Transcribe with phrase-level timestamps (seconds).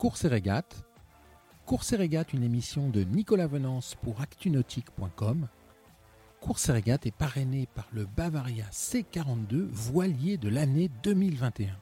[0.00, 0.82] Course et régate.
[1.66, 5.46] Course et régate, une émission de Nicolas Venance pour actunautique.com.
[6.40, 11.76] Course et régate est parrainée par le Bavaria C42, voilier de l'année 2021.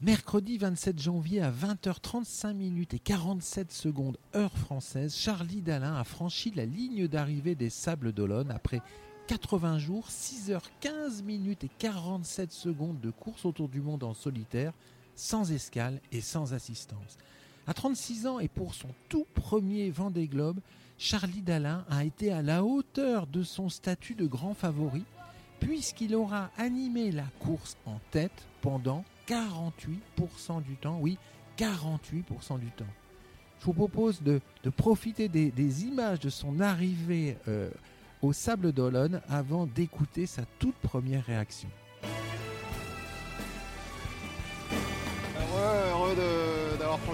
[0.00, 6.52] Mercredi 27 janvier à 20h35 minutes et 47 secondes heure française, Charlie Dalin a franchi
[6.52, 8.80] la ligne d'arrivée des Sables d'Olonne après
[9.26, 14.72] 80 jours, 6h15 minutes et 47 secondes de course autour du monde en solitaire,
[15.14, 17.18] sans escale et sans assistance.
[17.66, 20.60] À 36 ans et pour son tout premier Vendée Globe,
[20.98, 25.04] Charlie Dalin a été à la hauteur de son statut de grand favori,
[25.60, 30.98] puisqu'il aura animé la course en tête pendant 48% du temps.
[31.00, 31.18] Oui,
[31.58, 32.84] 48% du temps.
[33.60, 34.40] Je vous propose de,
[34.76, 37.70] profiter des, images de son arrivée euh,
[38.20, 41.68] au Sable d'Olonne avant d'écouter sa toute première réaction.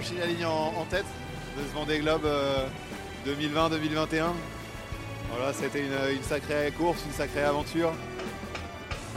[0.01, 1.05] Franchi la ligne en, tête
[1.57, 2.25] de ce Vendée Globe
[3.27, 4.13] 2020-2021.
[4.13, 4.27] Euh,
[5.29, 7.91] voilà, c'était une, sacrée course, une sacrée aventure.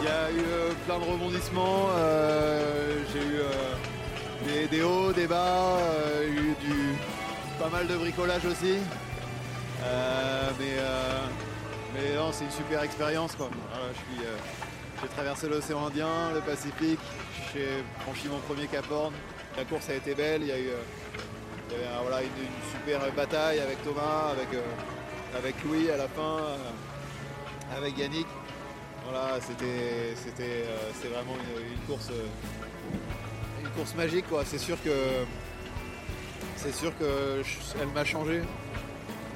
[0.00, 5.78] Il y a eu euh, plein de rebondissements, euh, j'ai eu des, hauts, des bas,
[6.26, 6.96] eu du,
[7.60, 8.78] pas mal de bricolage aussi.
[10.58, 10.82] mais
[11.94, 13.36] mais non, c'est une super expérience.
[15.02, 17.00] J'ai traversé l'océan Indien, le Pacifique,
[17.52, 19.12] j'ai franchi mon premier Cap Horn.
[19.56, 24.30] La course a été belle, il y a eu, euh, une, super bataille avec Thomas,
[24.32, 26.38] avec, euh, Louis à la fin,
[27.76, 28.26] avec Yannick.
[29.04, 32.10] Voilà, c'était, vraiment une, course,
[33.60, 34.26] une course magique.
[34.44, 34.90] C'est sûr que
[36.56, 38.42] c'est sûr qu'elle m'a changé.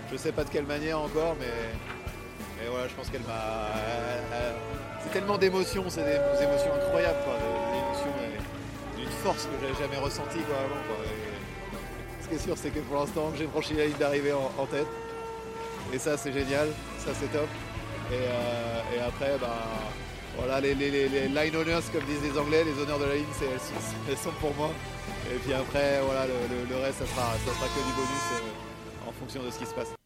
[0.08, 3.70] Je ne sais pas de quelle manière encore, mais et voilà, je pense qu'elle m'a.
[5.06, 7.34] C'est tellement d'émotions, c'est des, émotions incroyables, quoi.
[7.38, 8.12] Des, émotions
[8.96, 10.80] d'une force que j'avais jamais ressentie quoi, avant.
[12.22, 14.86] Ce qui est sûr, c'est que pour l'instant, j'ai franchi la ligne d'arrivée en, tête.
[15.92, 16.68] Et ça, c'est génial,
[16.98, 17.46] ça, c'est top.
[18.11, 19.62] Et, euh, après, bah,
[20.36, 23.27] voilà, les, line owners, comme disent les Anglais, les honneurs de la ligne,
[24.08, 24.70] elles, sont pour moi.
[25.33, 29.12] Et puis après, voilà, le, reste, ça sera, ça sera que du bonus euh, en
[29.12, 30.05] fonction de ce qui se passe.